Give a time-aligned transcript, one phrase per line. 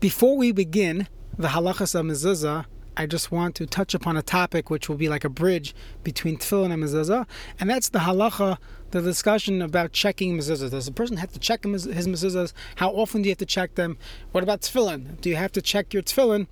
[0.00, 2.64] Before we begin the halachas of mezuzah,
[2.96, 6.38] I just want to touch upon a topic which will be like a bridge between
[6.38, 7.26] tefillin and mezuzah,
[7.60, 8.56] and that's the halacha,
[8.92, 10.70] the discussion about checking mezuzahs.
[10.70, 12.54] Does a person have to check his mezuzahs?
[12.76, 13.98] How often do you have to check them?
[14.32, 15.20] What about tefillin?
[15.20, 16.46] Do you have to check your tefillin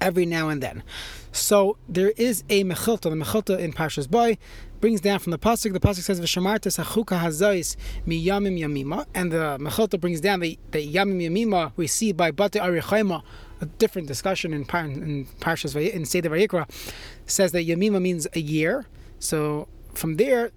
[0.00, 0.84] every now and then?
[1.32, 4.38] So there is a mechilta, the mechilta in Parshas Boy
[4.80, 5.72] brings down from the pasuk.
[5.72, 7.76] The pasuk says v'shamartas hachuka hazais
[8.06, 12.60] miyamim yamima, and the mechilta brings down the, the yamim yamima we see by batei
[12.60, 13.22] arei chomah
[13.60, 16.68] a different discussion in, Par- in Parshas in Seder Vayikra
[17.26, 18.86] says that Yamima means a year.
[19.18, 20.50] So from there,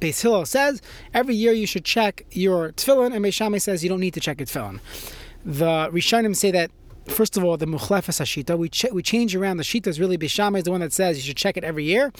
[0.00, 0.80] Beis Hillel says
[1.12, 4.38] every year you should check your tefillin, and Beis says you don't need to check
[4.38, 4.80] your tefillin.
[5.44, 6.70] The Rishonim say that
[7.06, 10.18] first of all the Muchlefes Hashita we ch- we change around the Shita is really
[10.18, 12.12] Beis is the one that says you should check it every year.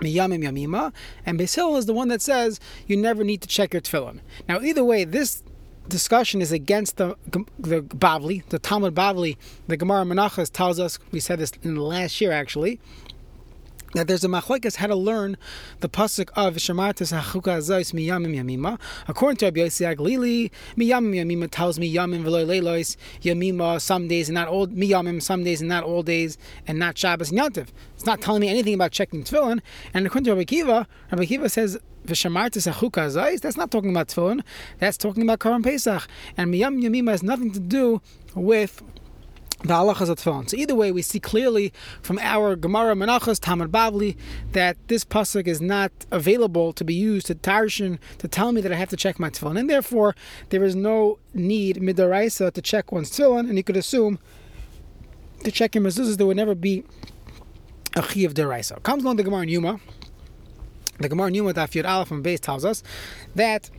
[0.00, 0.92] Miyamim Yamima,
[1.24, 4.20] and Beis Hillel is the one that says you never need to check your tefillin.
[4.48, 5.42] Now, either way, this
[5.88, 7.16] discussion is against the
[7.58, 9.36] the Bavli, the Talmud Bavli.
[9.66, 12.80] The Gemara Menachos tells us, we said this in the last year actually,
[13.92, 15.36] that there's a machlekes how to learn
[15.80, 18.80] the pasuk of Shemartis Hachuka Azais Miyamim Yamima.
[19.08, 24.28] According to Rabbi Yossi Aglili, Miyamim Yamima tells me Yamim Veloy Leilois Yamima some days
[24.28, 27.68] and not all Miyamim some days and not all days and not Shabbos and Yantiv.
[27.94, 29.60] It's not telling me anything about checking tefillin.
[29.92, 33.40] And according to Rabbi Kiva, Rabbi Kiva says V'shamartis Hachuka Azais.
[33.40, 34.42] That's not talking about tefillin.
[34.78, 36.08] That's talking about Karam Pesach.
[36.36, 38.00] And Miyam Yamima has nothing to do
[38.34, 38.82] with
[39.62, 40.48] the halachas tefillin.
[40.48, 44.16] So either way, we see clearly from our Gemara Menachos Talmud Bavli
[44.52, 48.72] that this pasuk is not available to be used to tarshan to tell me that
[48.72, 50.14] I have to check my tefillin, and therefore
[50.50, 54.18] there is no need midaraisa to check one's tefillin, and you could assume
[55.44, 56.84] to check your mezuzahs there would never be
[57.94, 58.82] a chi of deraisa.
[58.82, 59.80] Comes along the Gemara in Yuma.
[60.98, 62.82] The Gemara in Yuma Daf Yud Aleph from base tells us
[63.34, 63.70] that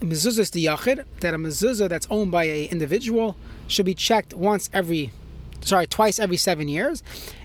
[0.00, 4.70] mezuzah the yachid, that a mezuzah that's owned by an individual should be checked once
[4.72, 5.12] every,
[5.60, 7.02] sorry, twice every seven years.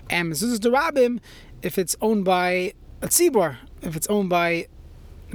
[0.08, 1.20] And mezuzah derabim,
[1.62, 4.66] if it's owned by a tzibor, if it's owned by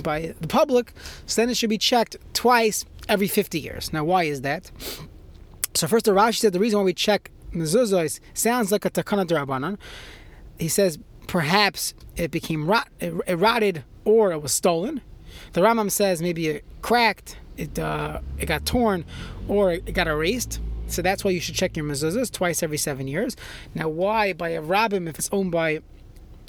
[0.03, 0.91] by the public,
[1.25, 3.93] so then it should be checked twice every 50 years.
[3.93, 4.69] Now, why is that?
[5.73, 9.25] So first, the Rashi said the reason why we check mezuzahs sounds like a takana
[9.25, 9.77] derabanan.
[10.59, 15.01] He says perhaps it became rot, it, it rotted or it was stolen.
[15.53, 19.05] The Rambam says maybe it cracked, it uh, it got torn,
[19.47, 20.59] or it got erased.
[20.88, 23.35] So that's why you should check your mezuzahs twice every seven years.
[23.73, 25.81] Now, why by a rabbim if it's owned by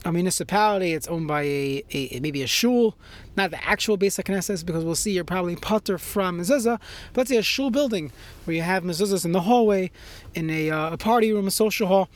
[0.04, 2.96] a municipality, it's owned by a, a maybe a shul,
[3.36, 6.78] not the actual basic Knesset, because we'll see you're probably putter from mezuzah.
[7.12, 8.12] But let's say a shul building
[8.44, 9.90] where you have mezuzahs in the hallway,
[10.34, 12.08] in a, uh, a party room, a social hall.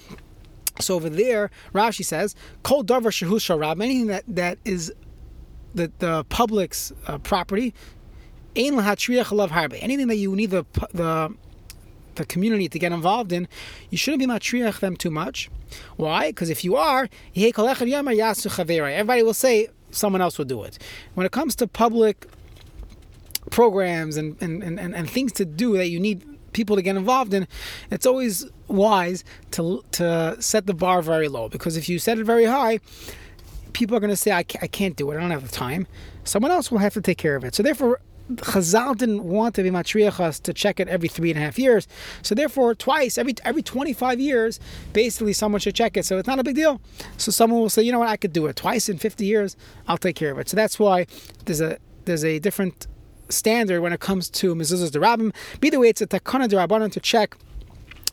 [0.78, 4.92] So over there, Rashi says, "Kol davar shehu sharab," anything that that is
[5.74, 7.74] the the public's uh, property.
[8.56, 9.78] Ein lahatriach harbe.
[9.80, 11.34] Anything that you need the the
[12.16, 13.48] the community to get involved in,
[13.90, 15.50] you shouldn't be matriach them too much.
[15.96, 16.30] Why?
[16.30, 20.78] Because if you are, everybody will say someone else will do it.
[21.14, 22.26] When it comes to public
[23.50, 27.32] programs and, and, and, and things to do that you need people to get involved
[27.32, 27.46] in,
[27.90, 32.24] it's always wise to, to set the bar very low because if you set it
[32.24, 32.80] very high,
[33.72, 35.86] people are going to say, I can't do it, I don't have the time.
[36.24, 37.54] Someone else will have to take care of it.
[37.54, 38.00] So, therefore,
[38.36, 41.88] Chazal didn't want to be matriachas to check it every three and a half years.
[42.22, 44.60] So therefore, twice every every 25 years,
[44.92, 46.04] basically someone should check it.
[46.04, 46.80] So it's not a big deal.
[47.16, 49.56] So someone will say, you know what, I could do it twice in 50 years.
[49.88, 50.48] I'll take care of it.
[50.48, 51.06] So that's why
[51.44, 52.86] there's a there's a different
[53.28, 55.34] standard when it comes to mezuzahs derabim.
[55.60, 57.36] Be the way, it's a takana derabanan to check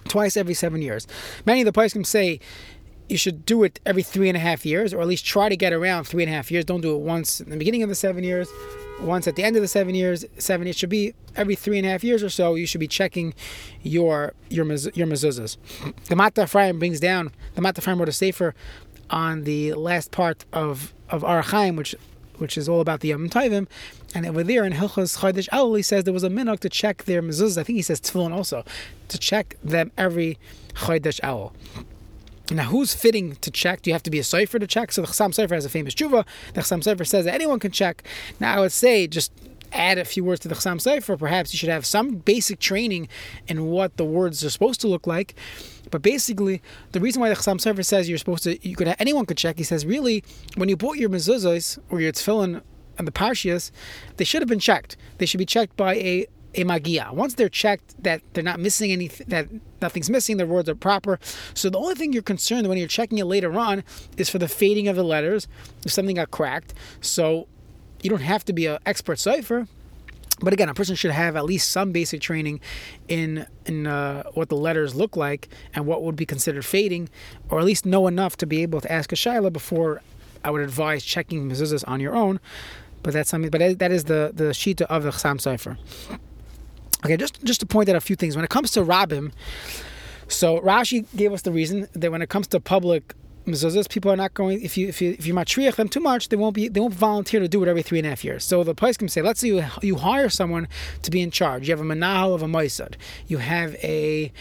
[0.08, 1.08] twice every seven years.
[1.46, 2.40] Many of the poskim say
[3.10, 5.56] you should do it every three and a half years, or at least try to
[5.56, 6.66] get around three and a half years.
[6.66, 8.50] Don't do it once in the beginning of the seven years,
[9.02, 10.26] once at the end of the seven years.
[10.38, 10.68] Seven.
[10.68, 12.56] It should be every three and a half years or so.
[12.56, 13.34] You should be checking
[13.82, 15.58] your your your mezuzahs.
[16.06, 17.32] The Mata Ephraim brings down.
[17.56, 18.54] The Mata Ephraim wrote a sefer
[19.10, 21.96] on the last part of of Orach Chaim, which
[22.38, 23.68] which is all about the Yom Tovim.
[24.14, 27.06] And over there in Hilchos Chodesh Elul, he says there was a minhag to check
[27.06, 27.58] their mezuzahs.
[27.58, 28.64] I think he says tefillin also,
[29.08, 30.38] to check them every
[30.74, 31.52] Chodesh Elul.
[32.50, 33.82] Now, who's fitting to check?
[33.82, 34.94] Do you have to be a cipher to check?
[34.94, 36.26] So the Chassam Sofer has a famous tshuva.
[36.54, 38.04] The Chassam Sofer says that anyone can check.
[38.40, 39.34] Now, I would say just
[39.74, 41.20] add a few words to the Chassam Sofer.
[41.20, 43.10] Perhaps you should have some basic training
[43.48, 45.36] in what the words are supposed to look like.
[45.92, 46.62] But basically,
[46.94, 49.58] the reason why the Chassam Sofer says you're supposed to, you could anyone could check.
[49.58, 50.24] He says really,
[50.56, 52.62] when you bought your mezuzahs or your tefillin
[52.98, 53.72] and the parshias,
[54.16, 54.96] they should have been checked.
[55.18, 57.10] They should be checked by a a magia.
[57.14, 59.48] Once they're checked that they're not missing anything, that
[59.82, 61.20] nothing's missing, the words are proper.
[61.54, 63.84] So the only thing you're concerned when you're checking it later on
[64.18, 65.48] is for the fading of the letters
[65.86, 66.74] if something got cracked.
[67.02, 67.48] So
[68.02, 69.68] you don't have to be an expert cipher.
[70.40, 72.60] But again, a person should have at least some basic training
[73.08, 77.10] in in uh, what the letters look like and what would be considered fading,
[77.50, 80.02] or at least know enough to be able to ask a shaila before
[80.44, 82.40] I would advise checking mezuzahs on your own.
[83.02, 83.50] But that's something.
[83.50, 85.78] But that is the the shita of the Chassam Sofer.
[87.06, 89.32] Okay, just just to point out a few things when it comes to Rabim.
[90.28, 93.14] So Rashi gave us the reason that when it comes to public
[93.46, 94.62] mezuzahs, people are not going.
[94.62, 96.94] If you if you if you matriach them too much, they won't be they won't
[96.94, 98.44] volunteer to do it every three and a half years.
[98.44, 100.68] So the place can say, let's say you you hire someone
[101.04, 101.68] to be in charge.
[101.68, 102.96] You have a manahal of a moisad.
[103.28, 104.32] You have a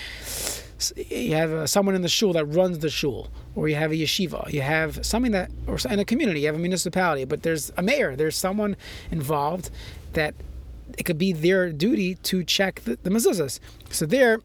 [1.08, 3.94] you have a, someone in the shul that runs the shul, or you have a
[3.94, 4.52] yeshiva.
[4.52, 7.24] You have something that, or in a community, you have a municipality.
[7.24, 8.16] But there's a mayor.
[8.16, 8.76] There's someone
[9.10, 9.70] involved
[10.12, 10.34] that
[10.96, 13.60] it could be their duty to check the, the mezuzahs.
[13.90, 14.40] So there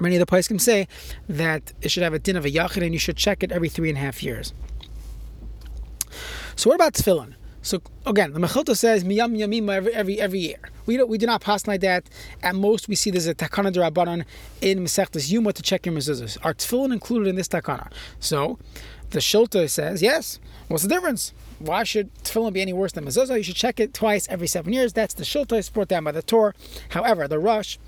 [0.00, 0.88] Many of the can say
[1.28, 3.68] that it should have a din of a yachid and you should check it every
[3.68, 4.52] three and a half years.
[6.56, 7.34] So what about tefillin?
[7.64, 10.58] So again, the Mechilta says miyam yamim every, every every year.
[10.84, 12.10] We don't we do not pass like that.
[12.42, 14.26] At most, we see there's a takana derabanan
[14.60, 16.36] in Masechtas Yuma to check your mezuzahs.
[16.44, 17.90] Are tefillin included in this takana?
[18.20, 18.58] So
[19.10, 20.38] the Shilta says yes.
[20.68, 21.32] What's the difference?
[21.58, 23.38] Why should tefillin be any worse than mezuzah?
[23.38, 24.92] You should check it twice every seven years.
[24.92, 25.52] That's the Shilta.
[25.52, 26.52] It's brought down by the Torah.
[26.90, 27.78] However, the Rosh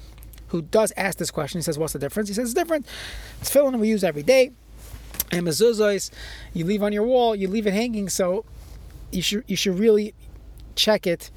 [0.48, 1.58] who does ask this question.
[1.58, 2.86] He says, "What's the difference?" He says, "It's different.
[3.42, 4.52] Tefillin we use every day,
[5.32, 6.10] and mezuzahs
[6.54, 8.08] you leave on your wall, you leave it hanging.
[8.08, 8.46] So
[9.12, 10.14] you should you should really
[10.74, 11.30] check it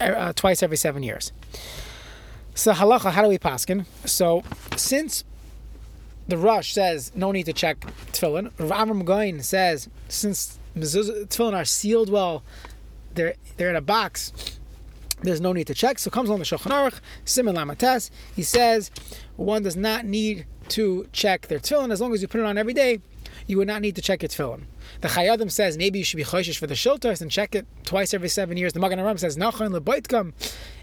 [0.00, 1.32] uh, twice every seven years."
[2.54, 3.86] So halacha, how do we paskin?
[4.04, 4.42] So
[4.76, 5.24] since
[6.28, 7.80] the Rosh says no need to check
[8.12, 12.42] tefillin, Rav Goin says since tefillin are sealed well,
[13.14, 14.58] they're they're in a box
[15.22, 15.98] there's no need to check.
[15.98, 18.10] So comes along the Shulchan Aruch, Simon Lamates.
[18.34, 18.90] He says
[19.36, 22.58] one does not need to check their tefillin as long as you put it on
[22.58, 23.00] every day.
[23.46, 24.62] You would not need to check your tefillin.
[25.00, 27.66] The Chayei Adam says maybe you should be choishish for the shiltos and check it
[27.84, 28.72] twice every seven years.
[28.72, 30.32] The Magen Avraham says nachon leboitkam.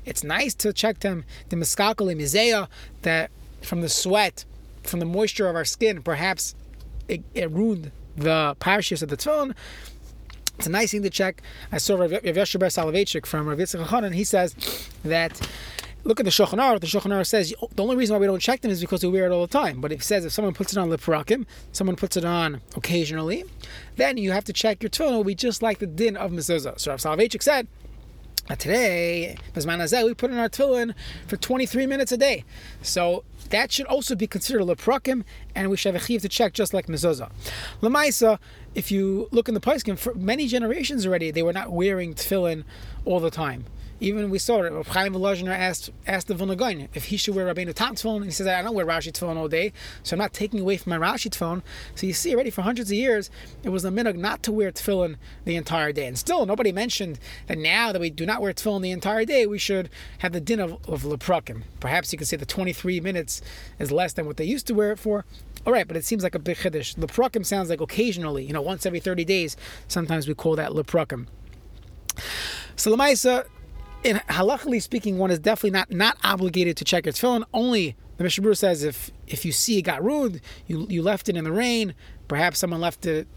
[0.06, 1.26] It's nice to check them.
[1.50, 2.68] The miskakel mizeya
[3.04, 4.46] that from the sweat,
[4.84, 6.56] from the moisture of our skin, perhaps
[7.08, 9.56] it, it ruined the parashas of the tefillin.
[10.58, 11.42] It's a nice thing to check.
[11.72, 14.12] I saw Rav Yasher Soloveitchik from Rav Yitzchak Hanan.
[14.12, 14.54] He says
[15.06, 15.40] that
[16.04, 16.82] look at the Shulchan Aruch.
[16.82, 19.04] The Shulchan Aruch says oh, the only reason why we don't check them is because
[19.04, 19.82] we wear it all the time.
[19.82, 23.44] But it says if someone puts it on liparakim, someone puts it on occasionally,
[23.96, 25.14] then you have to check your tefillin.
[25.14, 26.80] It will be just like the din of mezuzah.
[26.80, 27.68] So Rav Soloveitchik said.
[28.58, 30.96] Today, we put in our tefillin
[31.28, 32.44] for 23 minutes a day.
[32.82, 35.24] So that should also be considered a leprakim,
[35.54, 37.32] and we should have a chiv to check just like mezuzah.
[37.82, 38.40] Lamaisa,
[38.74, 42.64] if you look in the Paiskim, for many generations already, they were not wearing tefillin
[43.06, 43.66] all the time.
[44.00, 44.88] Even we saw it.
[44.88, 48.26] Chaim Volozhiner asked asked the Vilna if he should wear Rabbeinu Tam tefillin.
[48.26, 49.74] He says, "I don't wear Rashi tefillin all day,
[50.04, 51.62] so I'm not taking away from my Rashi tefillin."
[51.96, 53.30] So you see, already for hundreds of years,
[53.64, 55.16] it was a minhag not to wear tefillin
[55.46, 56.08] the entire day.
[56.08, 59.46] And still, nobody mentioned that now that we do not wear tefillin the entire day,
[59.46, 61.64] we should have the din of, of leprakim.
[61.80, 63.42] Perhaps you could say the 23 minutes
[63.80, 65.26] is less than what they used to wear it for.
[65.66, 66.96] All right, but it seems like a big chiddush.
[66.96, 69.58] Leprakim sounds like occasionally, you know, once every 30 days.
[69.88, 71.28] Sometimes we call that leprakim.
[72.76, 73.46] So Lamaisa,
[74.04, 77.44] in halachically speaking, one is definitely not not obligated to check its tefillin.
[77.54, 81.36] Only the Mishnah says if if you see it got ruined, you you left it
[81.36, 81.94] in the rain.
[82.28, 83.28] Perhaps someone left it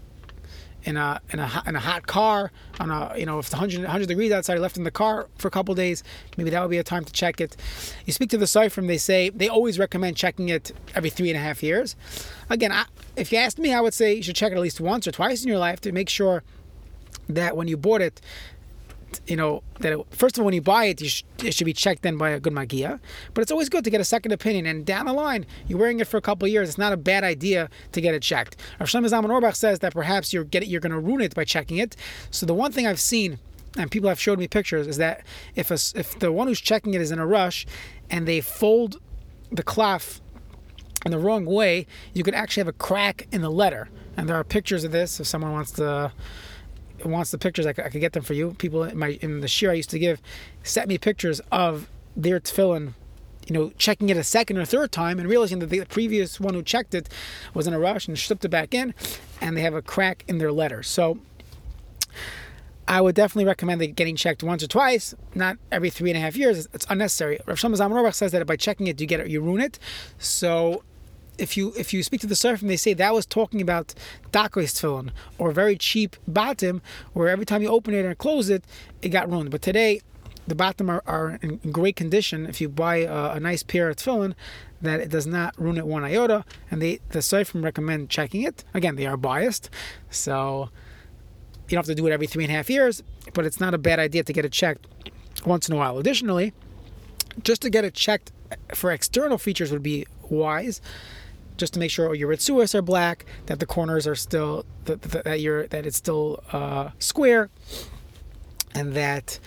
[0.85, 3.81] in a in a in a hot car on a you know if it's 100,
[3.81, 6.03] 100 degrees outside, left in the car for a couple days.
[6.37, 7.55] Maybe that would be a time to check it.
[8.05, 11.37] You speak to the Seifrim, they say they always recommend checking it every three and
[11.37, 11.95] a half years.
[12.49, 12.85] Again, I,
[13.15, 15.11] if you asked me, I would say you should check it at least once or
[15.11, 16.43] twice in your life to make sure
[17.29, 18.21] that when you bought it
[19.27, 21.65] you know that it, first of all when you buy it, you sh- it should
[21.65, 22.99] be checked in by a good magia.
[23.33, 24.65] But it's always good to get a second opinion.
[24.65, 26.69] And down the line, you're wearing it for a couple years.
[26.69, 28.57] It's not a bad idea to get it checked.
[28.79, 31.77] Rav Shlomo Zalman Auerbach says that perhaps you're you're going to ruin it by checking
[31.77, 31.95] it.
[32.31, 33.39] So the one thing I've seen.
[33.75, 36.93] And people have showed me pictures is that if a, if the one who's checking
[36.93, 37.65] it is in a rush,
[38.07, 39.01] and they fold
[39.51, 40.21] the cloth
[41.05, 43.89] in the wrong way, you could actually have a crack in the letter.
[44.15, 46.11] And there are pictures of this if someone wants to
[47.11, 48.55] wants the pictures, I could, I could get them for you.
[48.57, 50.21] People in my in the shir I used to give
[50.63, 52.93] sent me pictures of their tefillin
[53.47, 56.53] you know, checking it a second or third time and realizing that the previous one
[56.53, 57.09] who checked it
[57.53, 58.93] was in a rush and slipped it back in,
[59.41, 60.83] and they have a crack in their letter.
[60.83, 61.19] So
[62.87, 66.21] I would definitely recommend it getting checked once or twice, not every three and a
[66.21, 66.67] half years.
[66.73, 67.39] It's unnecessary.
[67.45, 69.79] Rav Shlomo Zalman says that by checking it, you get it, you ruin it.
[70.17, 70.83] So
[71.37, 73.93] if you if you speak to the Seifrim, they say that was talking about
[74.31, 76.81] dakois tefillin or very cheap batim,
[77.13, 78.63] where every time you open it and close it,
[79.01, 79.51] it got ruined.
[79.51, 80.01] But today,
[80.47, 82.45] the batim are, are in great condition.
[82.45, 84.33] If you buy a, a, nice pair of tefillin,
[84.81, 88.63] that it does not ruin it one iota, and they the Seifrim recommend checking it.
[88.73, 89.69] Again, they are biased,
[90.09, 90.69] so
[91.67, 93.01] you don't have to do it every three and a half years,
[93.33, 94.87] but it's not a bad idea to get it checked
[95.45, 95.97] once in a while.
[95.97, 96.53] Additionally,
[97.41, 98.31] just to get it checked
[98.75, 100.81] for external features would be wise
[101.57, 105.39] just to make sure your ritsuas are black, that the corners are still that, that
[105.39, 107.49] you're that it's still uh, square,
[108.73, 109.39] and that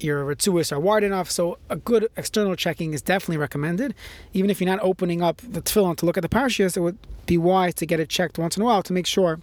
[0.00, 1.30] your ritsuas are wide enough.
[1.30, 3.94] So a good external checking is definitely recommended.
[4.32, 6.98] Even if you're not opening up the tefillin to look at the parashas, it would
[7.26, 9.40] be wise to get it checked once in a while to make sure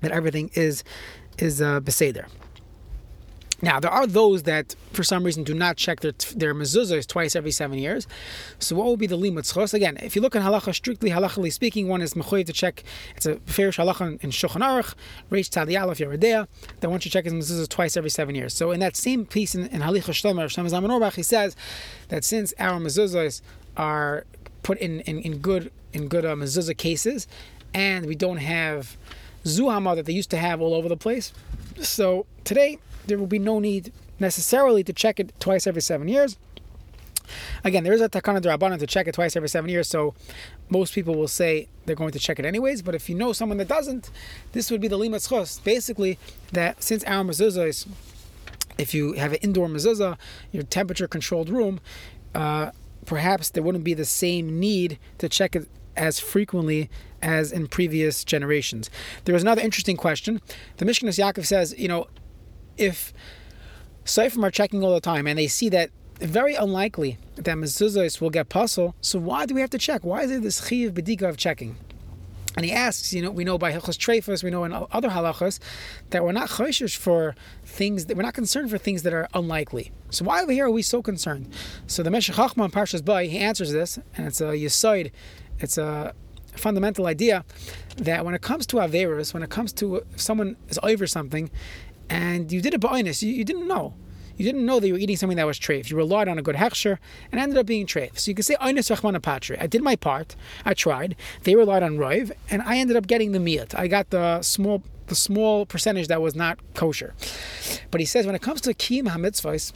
[0.00, 0.84] that everything is
[1.38, 2.26] is uh, beseder.
[3.62, 7.36] Now, there are those that, for some reason, do not check their, their mezuzahs twice
[7.36, 8.06] every seven years.
[8.58, 9.74] So, what will be the limit tzchos?
[9.74, 12.84] Again, if you look at halacha, strictly halachically speaking, one is mechoyev to check.
[13.16, 14.94] It's a fair halacha in Shulchan Aruch,
[15.30, 16.48] Reish Tzadi Aleph Yoreh Deah,
[16.80, 18.54] that one should check his mezuzahs twice every seven years.
[18.54, 21.54] So, in that same piece in, in Halicha Shlomer, Shlomo Zalman Auerbach, he says
[22.08, 23.42] that since our mezuzahs
[23.76, 24.24] are
[24.62, 27.26] put in, in, in good in good uh, mezuzah cases,
[27.74, 28.96] and we don't have
[29.44, 31.32] zuhama that they used to have all over the place,
[31.88, 36.36] so today there will be no need necessarily to check it twice every seven years.
[37.64, 40.14] Again, there is a takana drabanan to check it twice every seven years, so
[40.68, 42.82] most people will say they're going to check it anyways.
[42.82, 44.10] But if you know someone that doesn't,
[44.52, 45.60] this would be the limat chos.
[45.60, 46.18] Basically,
[46.52, 47.86] that since our mezuzah is,
[48.78, 50.18] if you have an indoor mezuzah,
[50.52, 51.80] your temperature controlled room,
[52.34, 52.70] uh,
[53.06, 56.90] perhaps there wouldn't be the same need to check it as frequently
[57.22, 58.90] as in previous generations.
[59.24, 60.40] There was another interesting question.
[60.78, 62.08] The Mishkanas Yaakov says, you know,
[62.76, 63.12] if
[64.04, 68.30] Seifim are checking all the time and they see that very unlikely that mezuzahs will
[68.30, 70.04] get puzzle, so why do we have to check?
[70.04, 71.76] Why is there this chiv bedika of checking?
[72.56, 75.60] And he asks, you know, we know by Hilchos Treifos, we know in other halachas,
[76.10, 79.92] that we're not choishish for things that we're not concerned for things that are unlikely.
[80.10, 81.52] So why over here are we so concerned?
[81.86, 85.12] So the Meshech Chochmah Parshas Bay, he answers this, and it's a yisoid,
[85.62, 86.14] it's a
[86.56, 87.44] fundamental idea
[87.96, 91.50] that when it comes to Averis, when it comes to someone is over something,
[92.08, 93.94] and you did it by honest, you, you didn't know.
[94.36, 95.90] You didn't know that you were eating something that was treif.
[95.90, 96.96] You relied on a good hechsher
[97.30, 98.18] and ended up being treif.
[98.18, 98.72] So you can say, I
[99.66, 100.34] did my part.
[100.64, 101.14] I tried.
[101.42, 103.74] They relied on roiv, and I ended up getting the meat.
[103.74, 107.14] I got the small the small percentage that was not kosher.
[107.90, 109.72] But he says when it comes to kiyum hamitzvahs,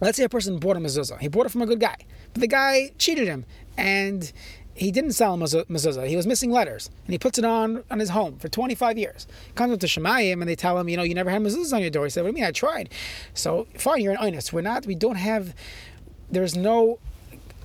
[0.00, 1.18] let's say a person bought a mezuzah.
[1.18, 1.96] He bought it from a good guy,
[2.32, 4.32] but the guy cheated him, and
[4.80, 6.06] he didn't sell mezuzah.
[6.06, 9.26] He was missing letters, and he puts it on on his home for 25 years.
[9.54, 11.82] Comes up to Shemayim, and they tell him, you know, you never had mezuzah on
[11.82, 12.04] your door.
[12.04, 12.48] He said, what do you mean?
[12.48, 12.88] I tried.
[13.34, 14.54] So fine, you're an honest.
[14.54, 14.86] We're not.
[14.86, 15.54] We don't have.
[16.30, 16.98] There's no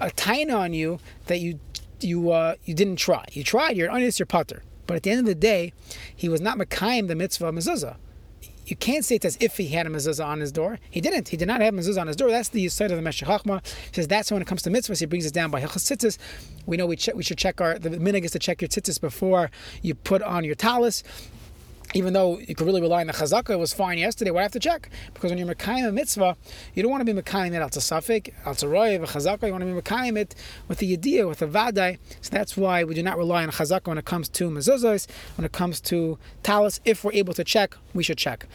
[0.02, 1.60] a taina on you that you
[2.02, 3.24] you uh, you didn't try.
[3.32, 3.78] You tried.
[3.78, 4.20] You're an honest.
[4.20, 4.64] You're putter.
[4.86, 5.74] But at the end of the day,
[6.14, 7.96] he was not Makayim the mitzvah mezuzah
[8.66, 10.80] you can't say it as if he had a mezuzah on his door.
[10.90, 11.30] He didn't.
[11.30, 12.30] He did not have a mezuzah on his door.
[12.30, 13.28] That's the side of the Meshech.
[13.28, 13.62] He
[13.94, 15.00] says that's when it comes to mitzvahs.
[15.00, 16.18] He brings it down by hilchas
[16.66, 19.52] We know we, we should check our the minig is to check your tzitzis before
[19.82, 21.04] you put on your talis
[21.96, 24.30] even though you could really rely on the chazaka, it was fine yesterday.
[24.30, 24.90] Why have to check?
[25.14, 26.36] Because when you're mekayim a mitzvah,
[26.74, 29.48] you don't want to be mekayim it al tzafik, al tzaroy, a chazaka.
[29.48, 30.36] You want to be mekayim it
[30.68, 31.98] with the yediyah, with the vadai.
[32.20, 35.46] So that's why we do not rely on chazaka when it comes to mezuzos, when
[35.46, 36.82] it comes to talis.
[36.84, 38.46] If we're able to check, we should check.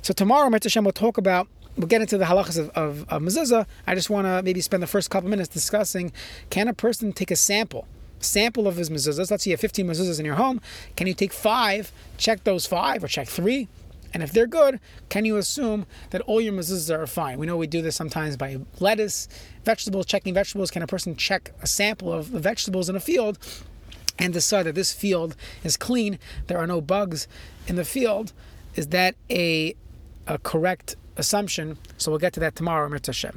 [0.00, 3.66] So tomorrow, Mitzvah will talk about we'll get into the halachas of, of, of mezuzah.
[3.86, 6.10] I just want to maybe spend the first couple minutes discussing
[6.48, 7.86] can a person take a sample
[8.20, 9.30] sample of his mezuzahs.
[9.30, 10.60] Let's say you have 15 mezuzahs in your home.
[10.96, 13.68] Can you take five, check those five, or check three?
[14.14, 17.38] And if they're good, can you assume that all your mezuzahs are fine?
[17.38, 19.28] We know we do this sometimes by lettuce,
[19.64, 20.70] vegetables, checking vegetables.
[20.70, 23.38] Can a person check a sample of the vegetables in a field
[24.18, 27.28] and decide that this field is clean, there are no bugs
[27.66, 28.32] in the field?
[28.74, 29.74] Is that a,
[30.26, 31.78] a correct assumption?
[31.98, 33.34] So we'll get to that tomorrow, Mitzvah.